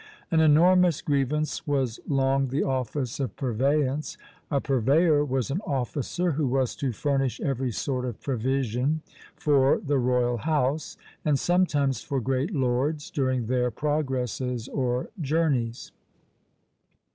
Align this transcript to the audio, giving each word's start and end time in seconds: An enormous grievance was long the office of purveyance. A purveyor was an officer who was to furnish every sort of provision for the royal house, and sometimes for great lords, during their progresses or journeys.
An 0.31 0.39
enormous 0.39 0.99
grievance 0.99 1.67
was 1.67 1.99
long 2.07 2.47
the 2.47 2.63
office 2.63 3.19
of 3.19 3.35
purveyance. 3.35 4.17
A 4.49 4.59
purveyor 4.59 5.23
was 5.23 5.51
an 5.51 5.61
officer 5.63 6.31
who 6.31 6.47
was 6.47 6.75
to 6.77 6.91
furnish 6.91 7.39
every 7.39 7.69
sort 7.71 8.05
of 8.05 8.19
provision 8.19 9.03
for 9.35 9.77
the 9.79 9.99
royal 9.99 10.37
house, 10.37 10.97
and 11.23 11.37
sometimes 11.37 12.01
for 12.01 12.19
great 12.19 12.51
lords, 12.51 13.11
during 13.11 13.45
their 13.45 13.69
progresses 13.69 14.67
or 14.69 15.11
journeys. 15.21 15.91